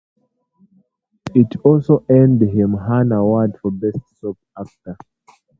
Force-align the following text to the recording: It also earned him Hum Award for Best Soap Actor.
It 1.35 1.57
also 1.63 2.03
earned 2.09 2.41
him 2.41 2.73
Hum 2.73 3.11
Award 3.11 3.59
for 3.61 3.69
Best 3.69 3.99
Soap 4.19 4.39
Actor. 4.57 4.97